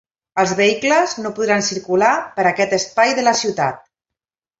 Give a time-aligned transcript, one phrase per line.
[0.43, 3.85] Els vehicles no podran circular per aquest espai de la ciutat.